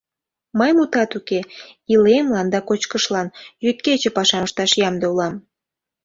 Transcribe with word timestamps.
Мый, 0.59 0.71
мутат 0.77 1.11
уке, 1.17 1.39
илемлан 1.93 2.47
да 2.53 2.59
кочкышлан 2.67 3.27
йӱд-кече 3.63 4.09
пашам 4.17 4.43
ышташ 4.47 4.71
ямде 4.87 5.05
улам. 5.13 5.33